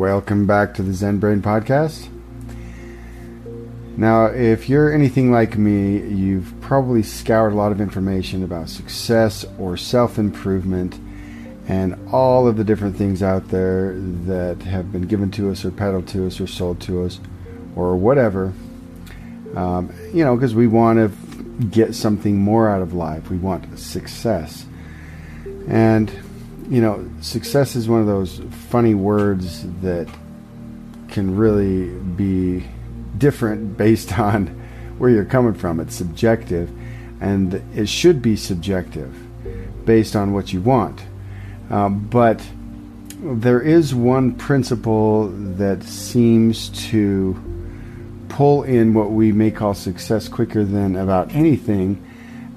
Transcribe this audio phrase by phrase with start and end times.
[0.00, 2.08] Welcome back to the Zen Brain Podcast.
[3.98, 9.44] Now, if you're anything like me, you've probably scoured a lot of information about success
[9.58, 10.98] or self improvement
[11.68, 13.92] and all of the different things out there
[14.24, 17.20] that have been given to us or peddled to us or sold to us
[17.76, 18.54] or whatever.
[19.54, 21.08] Um, you know, because we want to
[21.66, 23.28] get something more out of life.
[23.28, 24.64] We want success.
[25.68, 26.10] And
[26.70, 30.08] you know, success is one of those funny words that
[31.08, 32.64] can really be
[33.18, 34.46] different based on
[34.96, 35.80] where you're coming from.
[35.80, 36.70] It's subjective,
[37.20, 39.12] and it should be subjective
[39.84, 41.02] based on what you want.
[41.70, 42.40] Um, but
[43.20, 47.36] there is one principle that seems to
[48.28, 52.06] pull in what we may call success quicker than about anything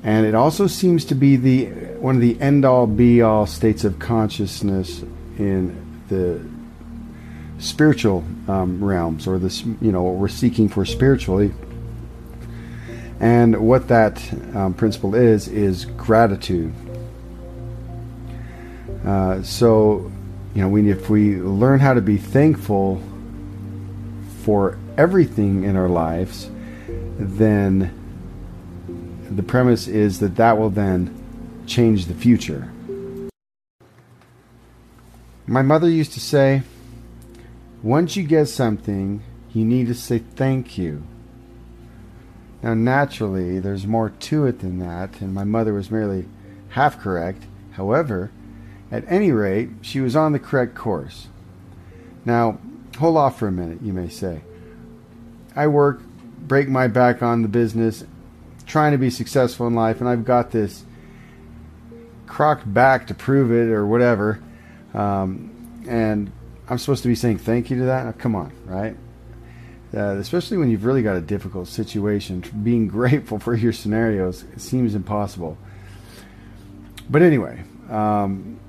[0.04, 3.86] and it also seems to be the one of the end all be all states
[3.86, 5.04] of consciousness
[5.38, 6.46] in the
[7.64, 11.54] spiritual um, realms or this you know what we're seeking for spiritually.
[13.22, 14.22] And what that
[14.54, 16.74] um, principle is is gratitude.
[19.06, 20.12] Uh, so
[20.54, 23.02] you know we, if we learn how to be thankful
[24.44, 26.50] for everything in our lives
[27.18, 27.98] then
[29.32, 31.23] the premise is that that will then
[31.66, 32.72] change the future.
[35.46, 36.64] My mother used to say,
[37.82, 39.22] once you get something,
[39.54, 41.04] you need to say thank you.
[42.62, 46.26] Now, naturally, there's more to it than that, and my mother was merely
[46.70, 47.44] half correct.
[47.72, 48.32] However,
[48.90, 51.28] at any rate, she was on the correct course.
[52.24, 52.60] Now,
[53.00, 54.44] hold off for a minute, you may say.
[55.56, 56.00] I work,
[56.40, 58.06] break my back on the business,
[58.66, 60.86] trying to be successful in life, and I've got this
[62.28, 64.42] crocked back to prove it or whatever,
[64.94, 66.32] um, and
[66.68, 68.18] I'm supposed to be saying thank you to that.
[68.18, 68.96] Come on, right?
[69.96, 74.96] Uh, especially when you've really got a difficult situation, being grateful for your scenarios seems
[74.96, 75.58] impossible.
[77.10, 78.60] But anyway, um,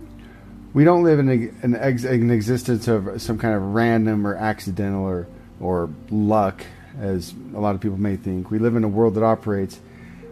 [0.74, 4.34] we don't live in a, an, ex, an existence of some kind of random or
[4.34, 5.26] accidental or
[5.60, 6.64] or luck,
[7.00, 8.50] as a lot of people may think.
[8.50, 9.80] We live in a world that operates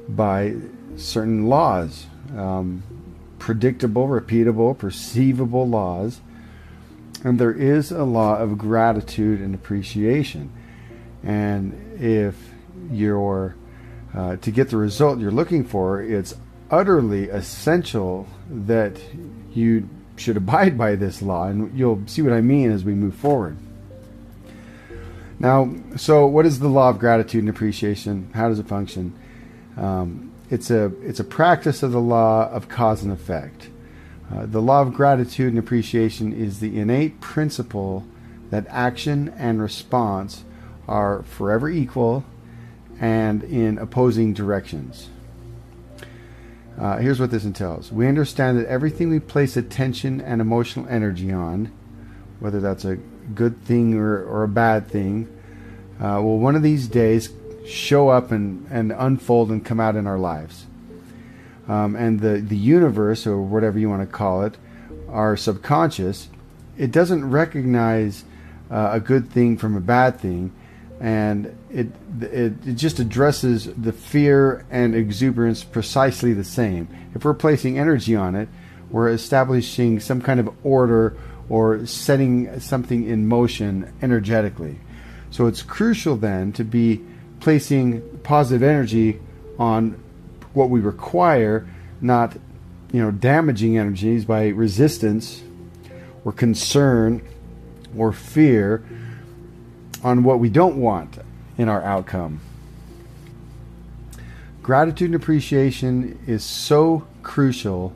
[0.09, 0.57] by
[0.97, 2.07] certain laws,
[2.37, 2.83] um,
[3.43, 6.21] predictable, repeatable, perceivable laws.
[7.25, 10.53] And there is a law of gratitude and appreciation.
[11.25, 12.37] And if
[12.89, 13.57] you're
[14.15, 16.37] uh, to get the result you're looking for, it's
[16.71, 19.01] utterly essential that
[19.53, 21.49] you should abide by this law.
[21.49, 23.57] And you'll see what I mean as we move forward.
[25.41, 28.31] Now, so what is the law of gratitude and appreciation?
[28.35, 29.19] How does it function?
[29.77, 33.71] Um, it's a it's a practice of the law of cause and effect.
[34.31, 38.05] Uh, the law of gratitude and appreciation is the innate principle
[38.51, 40.45] that action and response
[40.87, 42.25] are forever equal
[43.01, 45.09] and in opposing directions.
[46.79, 47.91] Uh, here's what this entails.
[47.91, 51.73] We understand that everything we place attention and emotional energy on,
[52.41, 52.97] whether that's a
[53.35, 55.29] good thing or, or a bad thing,
[55.99, 57.29] uh, will one of these days
[57.67, 60.67] show up and, and unfold and come out in our lives.
[61.69, 64.57] Um, and the, the universe, or whatever you want to call it,
[65.09, 66.29] our subconscious,
[66.77, 68.25] it doesn't recognize
[68.71, 70.53] uh, a good thing from a bad thing.
[71.01, 71.89] And it,
[72.21, 76.89] it, it just addresses the fear and exuberance precisely the same.
[77.15, 78.49] If we're placing energy on it,
[78.91, 81.17] we're establishing some kind of order
[81.49, 84.79] or setting something in motion energetically.
[85.31, 87.01] So it's crucial then to be
[87.43, 89.21] placing positive energy
[89.59, 90.01] on
[90.55, 91.67] what we require,
[92.01, 92.37] not
[92.93, 95.43] you know damaging energies by resistance
[96.25, 97.21] or concern
[97.97, 98.85] or fear
[100.05, 101.19] on what we don't want
[101.59, 102.41] in our outcome.
[104.63, 107.93] Gratitude and appreciation is so crucial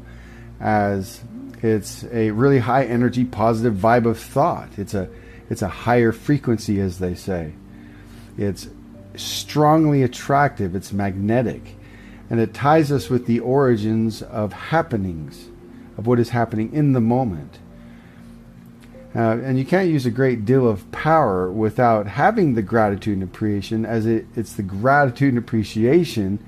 [0.58, 1.22] as
[1.62, 4.70] it's a really high energy positive vibe of thought.
[4.76, 5.08] It's a
[5.48, 7.52] it's a higher frequency as they say.
[8.36, 8.68] It's
[9.16, 11.76] strongly attractive, it's magnetic,
[12.28, 15.48] and it ties us with the origins of happenings,
[15.96, 17.58] of what is happening in the moment.
[19.14, 23.22] Uh, and you can't use a great deal of power without having the gratitude and
[23.22, 26.38] appreciation, as it, it's the gratitude and appreciation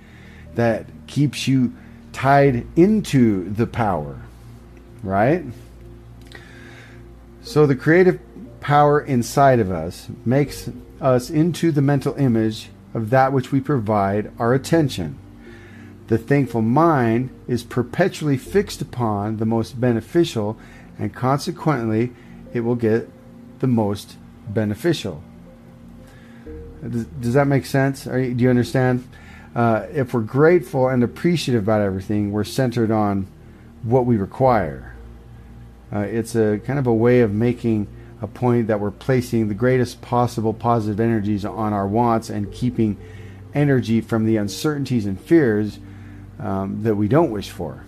[0.54, 1.72] that keeps you
[2.12, 4.20] tied into the power,
[5.02, 5.44] right?
[7.42, 8.20] So the creative
[8.60, 10.68] power inside of us makes
[11.00, 15.18] us into the mental image of that which we provide our attention.
[16.08, 20.58] The thankful mind is perpetually fixed upon the most beneficial,
[20.98, 22.12] and consequently,
[22.54, 23.08] it will get
[23.58, 24.16] the most
[24.48, 25.22] beneficial.
[26.82, 28.06] Does, does that make sense?
[28.06, 29.06] You, do you understand?
[29.54, 33.26] Uh, if we're grateful and appreciative about everything, we're centered on
[33.82, 34.94] what we require.
[35.92, 37.86] Uh, it's a kind of a way of making
[38.20, 42.96] a point that we're placing the greatest possible positive energies on our wants and keeping
[43.54, 45.78] energy from the uncertainties and fears
[46.38, 47.84] um, that we don't wish for.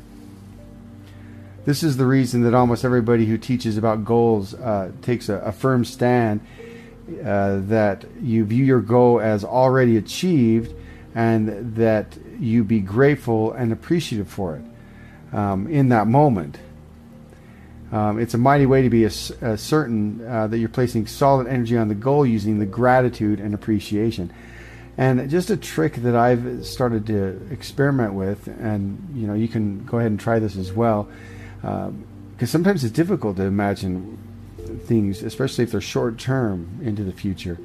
[1.65, 5.53] This is the reason that almost everybody who teaches about goals uh, takes a, a,
[5.53, 6.41] firm stand
[7.23, 10.75] uh, that you view your goal as already achieved
[11.15, 16.59] and that you be grateful and appreciative for it um, in that moment.
[17.93, 19.11] Um, it's a mighty way to be a,
[19.41, 23.53] a certain uh, that you're placing solid energy on the goal using the gratitude and
[23.53, 24.33] appreciation.
[24.97, 29.85] And just a trick that I've started to experiment with, and you know, you can
[29.87, 31.09] go ahead and try this as well,
[31.63, 34.19] because um, sometimes it's difficult to imagine
[34.85, 37.59] things, especially if they're short term into the future.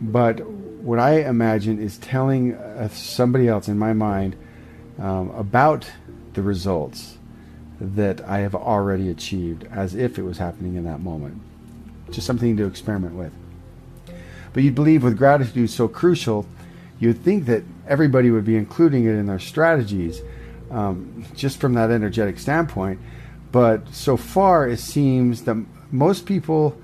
[0.00, 4.34] But what I imagine is telling uh, somebody else in my mind
[4.98, 5.88] um, about
[6.32, 7.16] the results
[7.80, 11.40] that I have already achieved as if it was happening in that moment.
[12.10, 13.32] Just something to experiment with.
[14.52, 16.46] But you'd believe with gratitude so crucial,
[16.98, 20.20] you'd think that everybody would be including it in their strategies
[20.70, 23.00] um, just from that energetic standpoint.
[23.50, 25.56] But so far, it seems that
[25.90, 26.76] most people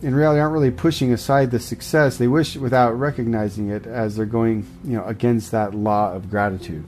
[0.00, 2.16] in reality aren't really pushing aside the success.
[2.16, 6.84] They wish without recognizing it as they're going you know, against that law of gratitude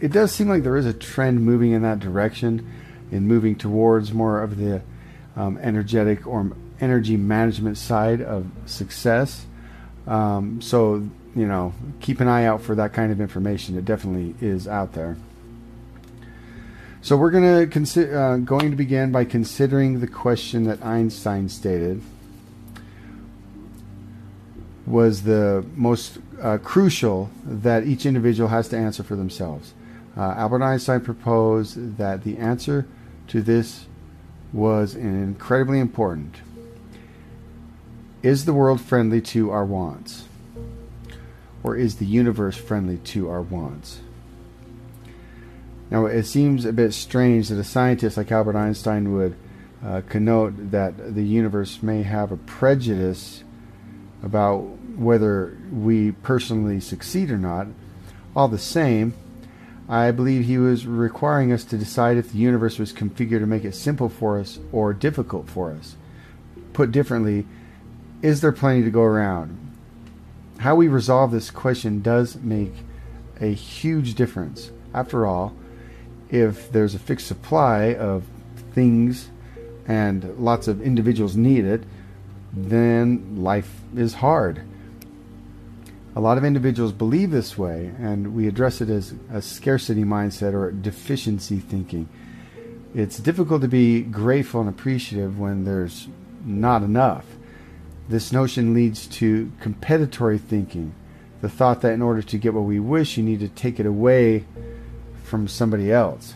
[0.00, 2.70] it does seem like there is a trend moving in that direction,
[3.10, 4.82] in moving towards more of the
[5.36, 9.46] um, energetic or energy management side of success.
[10.06, 13.76] Um, so you know, keep an eye out for that kind of information.
[13.76, 15.16] It definitely is out there.
[17.00, 21.48] So we're going to consider uh, going to begin by considering the question that Einstein
[21.48, 22.02] stated
[24.88, 29.74] was the most uh, crucial that each individual has to answer for themselves.
[30.16, 32.86] Uh, Albert Einstein proposed that the answer
[33.28, 33.86] to this
[34.52, 36.36] was incredibly important.
[38.22, 40.24] Is the world friendly to our wants?
[41.62, 44.00] Or is the universe friendly to our wants?
[45.90, 49.36] Now, it seems a bit strange that a scientist like Albert Einstein would
[49.84, 53.44] uh, connote that the universe may have a prejudice
[54.22, 57.68] about whether we personally succeed or not.
[58.34, 59.14] All the same,
[59.88, 63.64] I believe he was requiring us to decide if the universe was configured to make
[63.64, 65.96] it simple for us or difficult for us.
[66.72, 67.46] Put differently,
[68.22, 69.56] is there plenty to go around?
[70.58, 72.74] How we resolve this question does make
[73.40, 74.72] a huge difference.
[74.92, 75.54] After all,
[76.28, 78.24] if there's a fixed supply of
[78.72, 79.30] things
[79.86, 81.84] and lots of individuals need it,
[82.52, 84.62] then life is hard.
[86.18, 90.52] A lot of individuals believe this way, and we address it as a scarcity mindset
[90.52, 92.08] or deficiency thinking.
[92.92, 96.08] It's difficult to be grateful and appreciative when there's
[96.44, 97.24] not enough.
[98.08, 100.92] This notion leads to competitory thinking,
[101.40, 103.86] the thought that in order to get what we wish, you need to take it
[103.86, 104.44] away
[105.22, 106.34] from somebody else.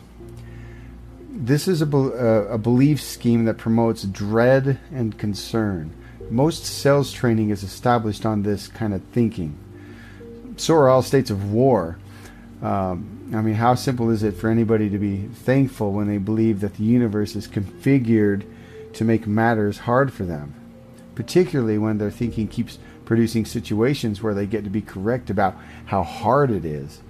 [1.29, 5.93] This is a, a belief scheme that promotes dread and concern.
[6.31, 9.59] Most sales training is established on this kind of thinking
[10.57, 11.99] so are all states of war.
[12.63, 16.61] Um, I mean, how simple is it for anybody to be thankful when they believe
[16.61, 18.45] that the universe is configured
[18.95, 20.55] to make matters hard for them?
[21.15, 25.57] Particularly when their thinking keeps producing situations where they get to be correct about
[25.87, 27.01] how hard it is.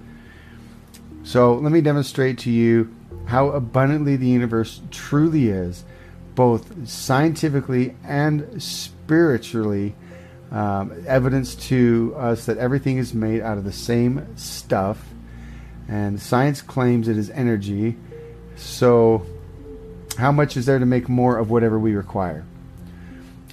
[1.23, 2.93] So, let me demonstrate to you
[3.25, 5.85] how abundantly the universe truly is,
[6.35, 9.95] both scientifically and spiritually
[10.53, 15.03] um, evidence to us that everything is made out of the same stuff,
[15.87, 17.97] and science claims it is energy.
[18.55, 19.25] So,
[20.17, 22.45] how much is there to make more of whatever we require?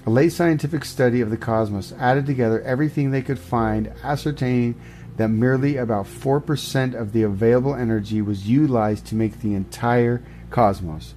[0.05, 4.79] A late scientific study of the cosmos added together everything they could find, ascertaining
[5.17, 11.15] that merely about 4% of the available energy was utilized to make the entire cosmos.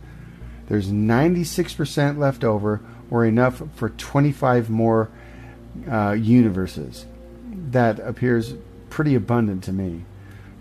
[0.69, 5.09] there's 96% left over, or enough for 25 more
[5.89, 7.05] uh, universes.
[7.71, 8.53] That appears
[8.89, 10.05] pretty abundant to me.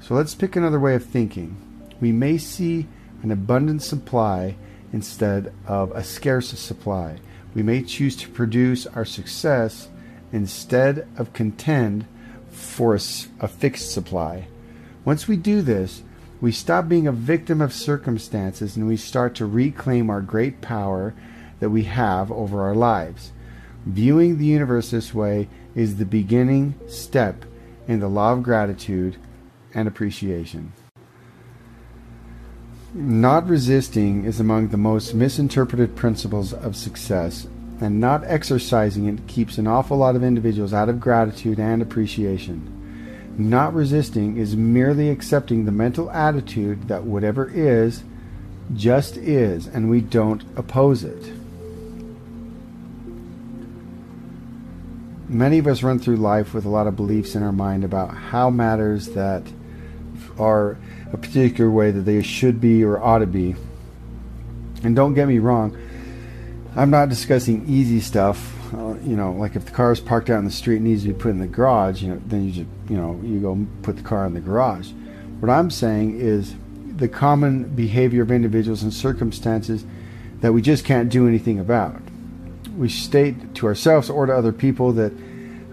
[0.00, 1.56] So let's pick another way of thinking.
[2.00, 2.88] We may see
[3.22, 4.56] an abundant supply
[4.92, 7.18] instead of a scarce supply.
[7.54, 9.88] We may choose to produce our success
[10.32, 12.06] instead of contend
[12.50, 13.00] for a,
[13.40, 14.48] a, fixed supply.
[15.04, 16.02] Once we do this,
[16.40, 21.14] we stop being a victim of circumstances and we start to reclaim our great power
[21.60, 23.32] that we have over our lives.
[23.86, 27.44] Viewing the universe this way is the beginning step
[27.88, 29.16] in the law of gratitude
[29.74, 30.72] and appreciation.
[32.94, 37.46] Not resisting is among the most misinterpreted principles of success,
[37.80, 42.78] and not exercising it keeps an awful lot of individuals out of gratitude and appreciation.
[43.36, 48.04] Not resisting is merely accepting the mental attitude that whatever is,
[48.74, 51.41] just is, and we don't oppose it.
[55.32, 58.14] Many of us run through life with a lot of beliefs in our mind about
[58.14, 59.42] how matters that
[60.38, 60.76] are
[61.10, 63.54] a particular way that they should be or ought to be.
[64.84, 65.74] And don't get me wrong,
[66.76, 68.52] I'm not discussing easy stuff.
[68.74, 71.02] Uh, you know, like if the car is parked out in the street and needs
[71.04, 73.66] to be put in the garage, you know, then you just, you know, you go
[73.80, 74.90] put the car in the garage.
[75.40, 76.54] What I'm saying is
[76.96, 79.86] the common behavior of individuals and circumstances
[80.42, 82.02] that we just can't do anything about.
[82.76, 85.12] We state to ourselves or to other people that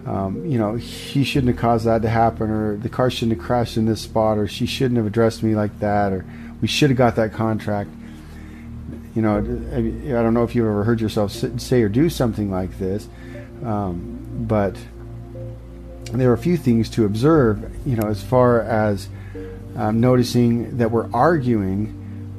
[0.06, 3.46] um, you know, he shouldn't have caused that to happen, or the car shouldn't have
[3.46, 6.24] crashed in this spot, or she shouldn't have addressed me like that, or
[6.60, 7.90] we should have got that contract.
[9.14, 12.78] You know, I don't know if you've ever heard yourself say or do something like
[12.78, 13.08] this,
[13.64, 14.76] um, but
[16.12, 19.08] there are a few things to observe, you know, as far as
[19.76, 21.96] um, noticing that we're arguing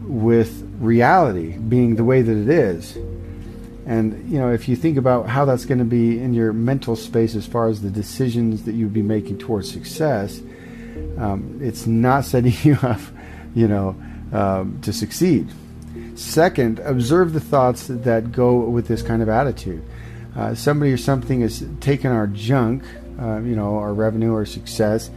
[0.08, 2.98] with reality being the way that it is
[3.86, 6.96] and you know, if you think about how that's going to be in your mental
[6.96, 10.42] space as far as the decisions that you'd be making towards success,
[11.18, 13.00] um, it's not setting you up,
[13.56, 13.96] you know,
[14.32, 15.48] um, to succeed.
[16.16, 19.84] Second, observe the thoughts that go with this kind of attitude.
[20.36, 22.84] Uh, somebody or something has taken our junk,
[23.20, 25.10] uh, you know, our revenue or success,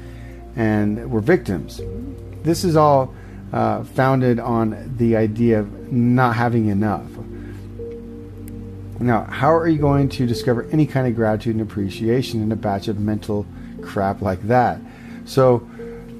[0.56, 1.80] and we're victims.
[2.42, 3.14] This is all
[3.52, 7.06] uh, founded on the idea of not having enough
[9.00, 12.56] now, how are you going to discover any kind of gratitude and appreciation in a
[12.56, 13.46] batch of mental
[13.82, 14.80] crap like that?
[15.24, 15.68] So,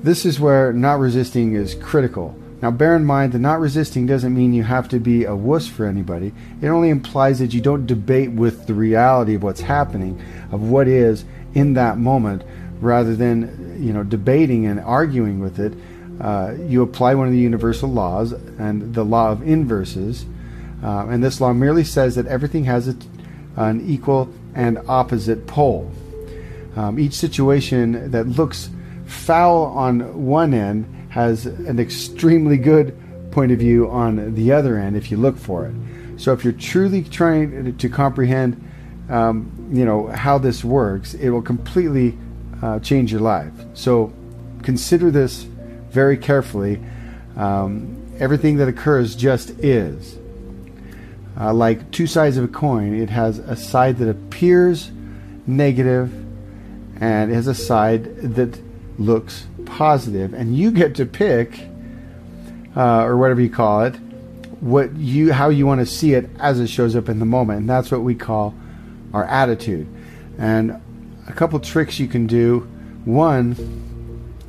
[0.02, 2.38] this is where not resisting is critical.
[2.60, 5.68] Now, bear in mind that not resisting doesn't mean you have to be a wuss
[5.68, 6.32] for anybody.
[6.62, 10.88] It only implies that you don't debate with the reality of what's happening, of what
[10.88, 12.42] is in that moment,
[12.80, 15.74] rather than you know debating and arguing with it.
[16.20, 20.24] Uh, you apply one of the universal laws and the law of inverses,
[20.84, 22.96] uh, and this law merely says that everything has a,
[23.56, 25.90] an equal and opposite pole.
[26.76, 28.68] Um, each situation that looks
[29.06, 32.98] foul on one end has an extremely good
[33.30, 35.74] point of view on the other end if you look for it.
[36.16, 38.62] So if you're truly trying to comprehend,
[39.08, 42.16] um, you know, how this works, it will completely
[42.62, 43.52] uh, change your life.
[43.74, 44.12] So
[44.62, 45.42] consider this
[45.90, 46.80] very carefully.
[47.36, 50.18] Um, everything that occurs just is.
[51.38, 54.90] Uh, like two sides of a coin, it has a side that appears
[55.46, 56.12] negative
[57.00, 58.58] and it has a side that
[58.98, 61.60] looks positive, and you get to pick,
[62.76, 63.96] uh, or whatever you call it,
[64.60, 67.60] what you how you want to see it as it shows up in the moment,
[67.60, 68.54] and that's what we call
[69.12, 69.86] our attitude.
[70.38, 70.80] And
[71.26, 72.60] a couple tricks you can do.
[73.04, 73.56] One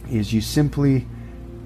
[0.10, 1.08] is you simply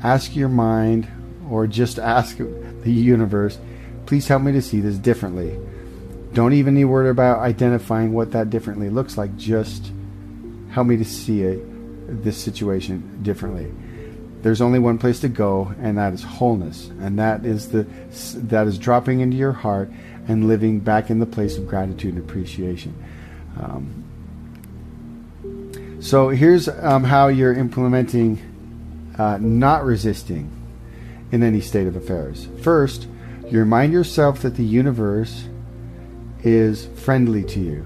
[0.02, 1.08] ask your mind,
[1.50, 3.60] or just ask the universe
[4.10, 5.56] Please help me to see this differently.
[6.34, 9.38] Don't even need worry about identifying what that differently looks like.
[9.38, 9.92] Just
[10.72, 13.72] help me to see it, this situation differently.
[14.42, 17.86] There's only one place to go, and that is wholeness, and that is the
[18.48, 19.92] that is dropping into your heart
[20.28, 22.96] and living back in the place of gratitude and appreciation.
[23.60, 24.06] Um,
[26.02, 28.40] so here's um, how you're implementing
[29.20, 30.50] uh, not resisting
[31.32, 32.48] in any state of affairs.
[32.64, 33.06] First,
[33.52, 35.46] you remind yourself that the universe
[36.44, 37.86] is friendly to you.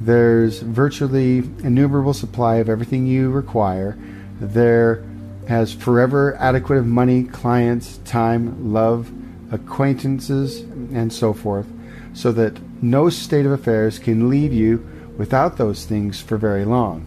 [0.00, 3.98] There's virtually innumerable supply of everything you require.
[4.40, 5.04] There
[5.48, 9.10] has forever adequate of money, clients, time, love,
[9.50, 11.66] acquaintances, and so forth,
[12.14, 14.86] so that no state of affairs can leave you
[15.16, 17.04] without those things for very long.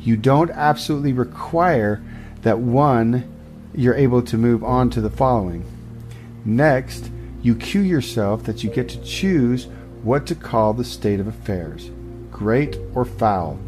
[0.00, 2.02] You don't absolutely require
[2.42, 3.28] that one
[3.74, 5.64] you're able to move on to the following.
[6.44, 7.10] Next,
[7.42, 9.66] You cue yourself that you get to choose
[10.04, 11.90] what to call the state of affairs
[12.30, 13.58] great or foul.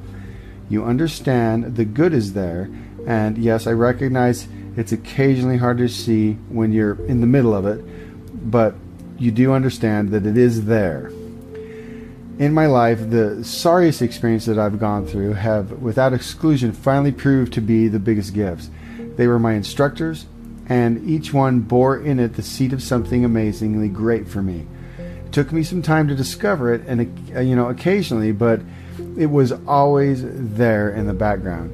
[0.69, 2.69] You understand the good is there,
[3.07, 7.66] and yes, I recognize it's occasionally hard to see when you're in the middle of
[7.66, 7.85] it,
[8.50, 8.75] but
[9.19, 11.12] you do understand that it is there.
[12.38, 17.52] In my life, the sorriest experiences that I've gone through have, without exclusion, finally proved
[17.52, 18.71] to be the biggest gifts.
[19.16, 20.26] They were my instructors,
[20.68, 24.66] and each one bore in it the seed of something amazingly great for me.
[24.99, 28.61] It took me some time to discover it, and uh, you know, occasionally, but
[29.16, 31.73] it was always there in the background.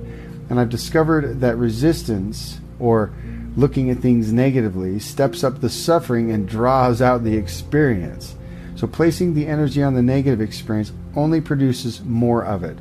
[0.48, 3.12] And I've discovered that resistance, or
[3.56, 8.34] looking at things negatively, steps up the suffering and draws out the experience.
[8.76, 12.78] So placing the energy on the negative experience only produces more of it.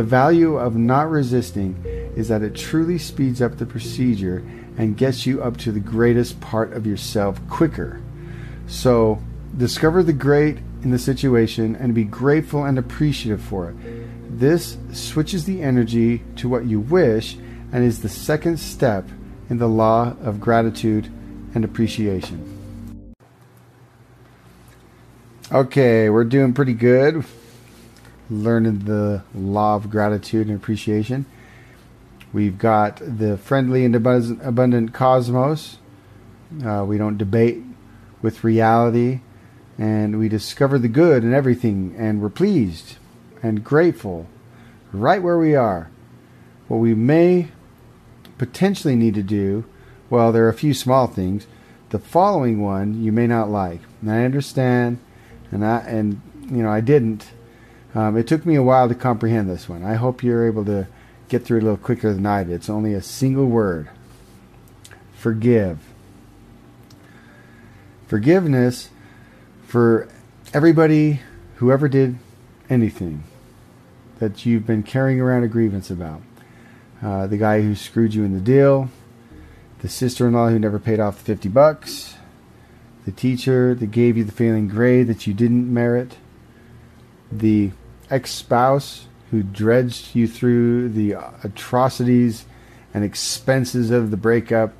[0.00, 1.76] The value of not resisting
[2.16, 4.42] is that it truly speeds up the procedure
[4.78, 8.00] and gets you up to the greatest part of yourself quicker.
[8.66, 9.22] So
[9.58, 13.76] discover the great in the situation and be grateful and appreciative for it.
[14.40, 17.36] This switches the energy to what you wish
[17.70, 19.06] and is the second step
[19.50, 21.12] in the law of gratitude
[21.54, 23.04] and appreciation.
[25.52, 27.22] Okay, we're doing pretty good.
[28.30, 31.26] Learning the law of gratitude and appreciation.
[32.32, 35.78] We've got the friendly and abundant cosmos.
[36.64, 37.62] Uh, we don't debate
[38.22, 39.20] with reality.
[39.76, 41.94] And we discover the good in everything.
[41.98, 42.98] And we're pleased
[43.42, 44.26] and grateful
[44.92, 45.90] right where we are.
[46.68, 47.48] What we may
[48.38, 49.64] potentially need to do,
[50.08, 51.46] well, there are a few small things.
[51.90, 53.80] The following one you may not like.
[54.00, 54.98] And I understand
[55.50, 57.32] and I and you know I didn't.
[57.94, 59.84] Um, it took me a while to comprehend this one.
[59.84, 60.86] I hope you're able to
[61.28, 62.54] get through it a little quicker than I did.
[62.54, 63.88] It's only a single word.
[65.14, 65.78] Forgive.
[68.06, 68.90] Forgiveness
[69.66, 70.08] for
[70.52, 71.20] everybody
[71.56, 72.18] who ever did
[72.68, 73.24] anything
[74.18, 76.22] that you've been carrying around a grievance about.
[77.02, 78.90] Uh, the guy who screwed you in the deal,
[79.80, 82.14] the sister-in-law who never paid off the 50 bucks,
[83.04, 86.16] the teacher that gave you the failing grade that you didn't merit,
[87.32, 87.70] the
[88.10, 91.12] ex spouse who dredged you through the
[91.44, 92.44] atrocities
[92.92, 94.72] and expenses of the breakup,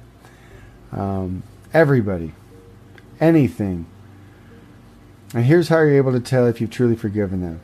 [0.93, 2.33] um, everybody,
[3.21, 3.87] anything.
[5.33, 7.61] And here's how you're able to tell if you've truly forgiven them.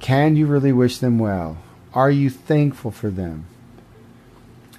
[0.00, 1.58] Can you really wish them well?
[1.94, 3.46] Are you thankful for them?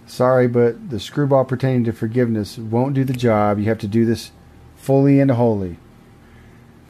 [0.05, 3.57] Sorry, but the screwball pertaining to forgiveness won't do the job.
[3.57, 4.31] You have to do this
[4.75, 5.77] fully and wholly.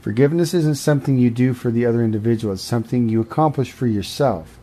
[0.06, 4.60] Forgiveness isn't something you do for the other individual, it's something you accomplish for yourself.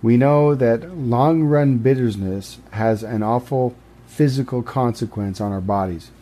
[0.00, 3.76] We know that long run bitterness has an awful
[4.06, 6.12] physical consequence on our bodies.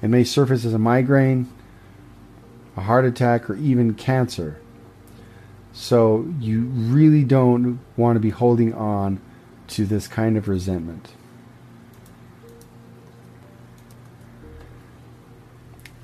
[0.00, 1.48] It may surface as a migraine,
[2.76, 4.60] a heart attack, or even cancer.
[5.72, 9.20] So you really don't want to be holding on
[9.70, 11.14] to this kind of resentment.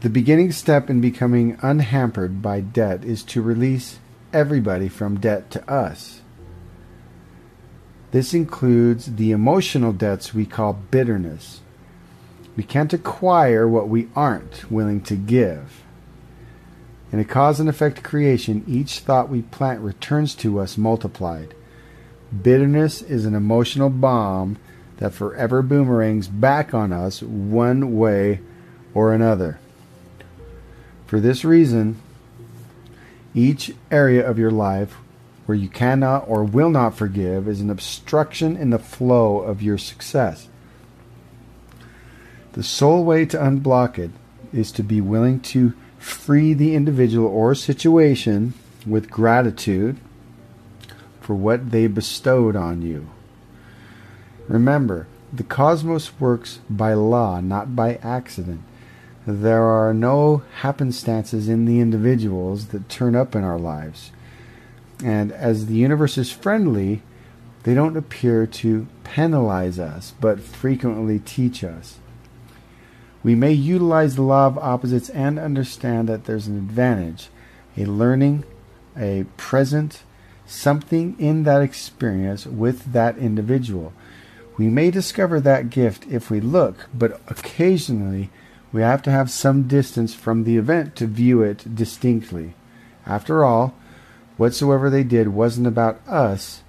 [0.01, 3.99] The beginning step in becoming unhampered by debt is to release
[4.33, 6.21] everybody from debt to us.
[8.13, 11.63] This includes the emotional debts we call bitterness.
[12.57, 15.83] We can't acquire what we aren't willing to give.
[17.11, 21.55] In a cause and effect creation, each thought we plant returns to us multiplied.
[22.43, 24.59] Bitterness is an emotional bomb
[24.99, 28.41] that forever boomerangs back on us one way
[28.95, 29.59] or another.
[31.09, 31.97] For this reason,
[33.35, 34.99] each area of your life
[35.47, 39.79] where you cannot or will not forgive is an obstruction in the flow of your
[39.79, 40.49] success.
[42.53, 44.11] The sole way to unblock it
[44.53, 48.53] is to be willing to free the individual or situation
[48.87, 49.97] with gratitude
[51.23, 53.09] for what they bestowed on you.
[54.47, 58.61] Remember, the cosmos works by law, not by accident.
[59.31, 64.11] There are no happenstances in the individuals that turn up in our lives.
[65.05, 67.03] And as the universe is friendly,
[67.65, 71.99] they don't appear to penalize us, but frequently teach us.
[73.23, 77.29] We may utilize the law of opposites and understand that there's an advantage,
[77.77, 78.45] a learning,
[78.97, 80.05] a present,
[80.47, 83.93] something in that experience with that individual.
[84.57, 88.31] We may discover that gift if we look, but occasionally
[88.73, 92.55] we have to have some distance from the event to view it distinctly.
[93.07, 93.75] After all,
[94.37, 96.63] whatsoever they did wasn't about us,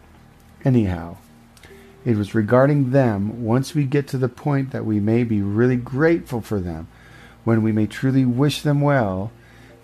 [0.63, 1.17] anyhow.
[2.05, 5.75] It was regarding them once we get to the point that we may be really
[5.75, 6.87] grateful for them,
[7.43, 9.31] when we may truly wish them well,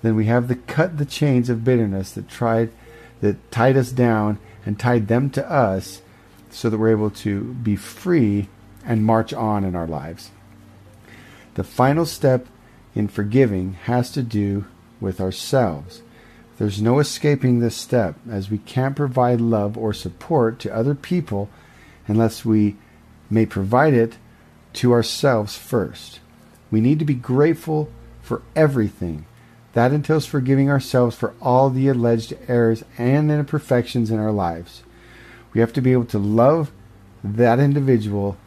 [0.01, 2.71] then we have to cut the chains of bitterness that tried
[3.21, 6.01] that tied us down and tied them to us
[6.49, 8.47] so that we're able to be free
[8.85, 10.31] and march on in our lives.
[11.55, 12.47] The final step
[12.93, 14.65] in forgiving has to do
[15.01, 16.01] with ourselves.
[16.57, 21.49] There's no escaping this step, as we can't provide love or support to other people
[22.07, 22.77] unless we
[23.29, 24.17] may provide it
[24.73, 26.19] to ourselves first.
[26.71, 27.89] We need to be grateful
[28.21, 29.25] for everything.
[29.73, 34.83] That entails forgiving ourselves for all the alleged errors and imperfections in our lives.
[35.53, 36.71] We have to be able to love
[37.23, 38.37] that individual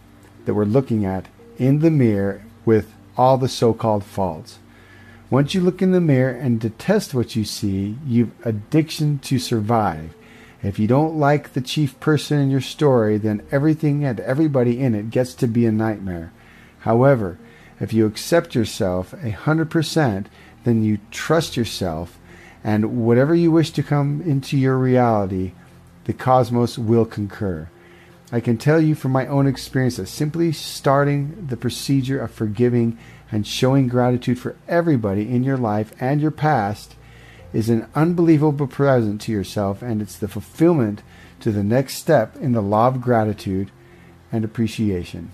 [0.45, 1.27] that we're looking at
[1.59, 4.61] in the mirror with all the so called faults.
[5.29, 10.15] Once you look in the mirror and detest what you see, you've addiction to survive.
[10.63, 14.95] If you don't like the chief person in your story, then everything and everybody in
[14.95, 16.33] it gets to be a nightmare.
[16.81, 17.39] However,
[17.79, 20.29] if you accept yourself a hundred percent,
[20.65, 22.19] then you trust yourself,
[22.65, 25.53] and whatever you wish to come into your reality,
[26.05, 27.69] the cosmos will concur.
[28.31, 32.99] I can tell you from my own experience that simply starting the procedure of forgiving
[33.33, 36.95] and showing gratitude for everybody in your life and your past
[37.55, 41.03] is an unbelievable present to yourself, and it's the fulfillment
[41.41, 43.71] to the next step in the law of gratitude
[44.31, 45.31] and appreciation.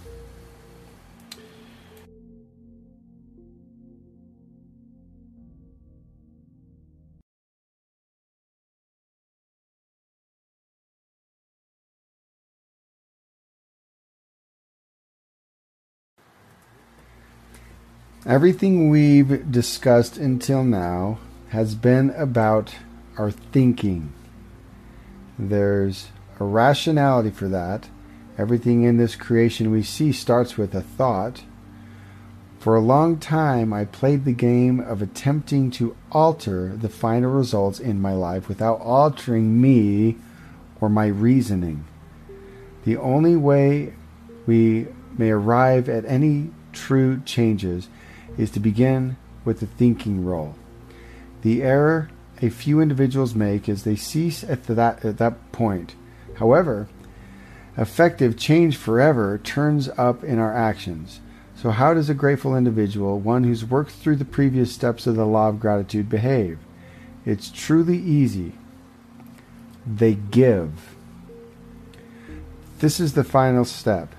[18.27, 21.19] Everything we've discussed until now
[21.51, 22.75] has been about
[23.19, 24.15] our thinking.
[25.39, 26.09] There's
[26.41, 27.91] a rationality for that.
[28.39, 31.43] Everything in this creation we see starts with a thought.
[32.59, 37.79] For a long time, I played the game of attempting to alter the final results
[37.79, 40.17] in my life without altering me
[40.81, 41.85] or my reasoning.
[42.87, 43.93] The only way
[44.47, 44.87] we
[45.19, 47.89] may arrive at any true changes
[48.37, 50.55] is to begin with the thinking role.
[51.43, 52.09] The error
[52.43, 55.95] a few individuals make is they cease at that, at that point.
[56.39, 56.89] However,
[57.77, 61.21] effective change forever turns up in our actions.
[61.57, 65.25] So, how does a grateful individual, one who's worked through the previous steps of the
[65.25, 66.59] law of gratitude, behave?
[67.25, 68.53] It's truly easy.
[69.87, 70.97] They give.
[72.81, 74.15] This is the final step.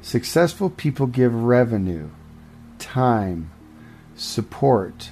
[0.00, 2.10] Successful people give revenue,
[2.78, 3.50] time,
[4.16, 5.10] support,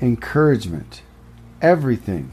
[0.00, 1.02] encouragement,
[1.60, 2.32] everything.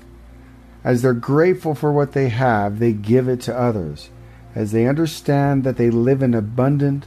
[0.83, 4.09] As they're grateful for what they have, they give it to others.
[4.55, 7.05] As they understand that they live an abundant,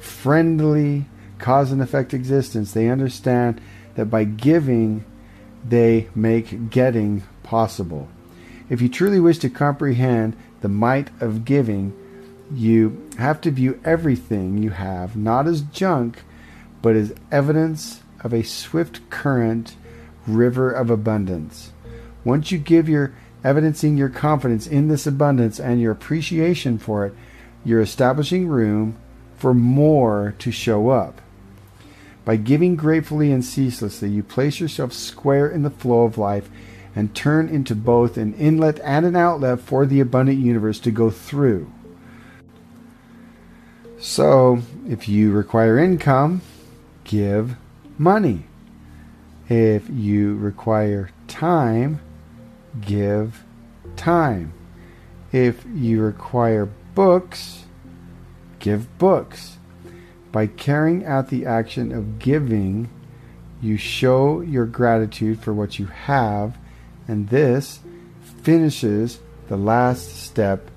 [0.00, 1.06] friendly,
[1.38, 3.60] cause and effect existence, they understand
[3.94, 5.04] that by giving,
[5.66, 8.08] they make getting possible.
[8.68, 11.92] If you truly wish to comprehend the might of giving,
[12.52, 16.22] you have to view everything you have not as junk,
[16.82, 19.76] but as evidence of a swift current
[20.26, 21.72] river of abundance.
[22.24, 27.14] Once you give your evidencing your confidence in this abundance and your appreciation for it,
[27.64, 28.96] you're establishing room
[29.36, 31.20] for more to show up.
[32.24, 36.50] By giving gratefully and ceaselessly, you place yourself square in the flow of life
[36.94, 41.10] and turn into both an inlet and an outlet for the abundant universe to go
[41.10, 41.72] through.
[43.98, 46.42] So, if you require income,
[47.04, 47.56] give
[48.00, 48.42] money.
[49.50, 52.00] If you require time,
[52.80, 53.44] give
[53.94, 54.54] time.
[55.32, 57.64] If you require books,
[58.58, 59.58] give books.
[60.32, 62.88] By carrying out the action of giving,
[63.60, 66.56] you show your gratitude for what you have,
[67.06, 67.80] and this
[68.42, 70.70] finishes the last step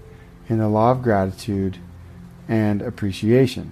[0.49, 1.77] in the law of gratitude
[2.49, 3.71] and appreciation.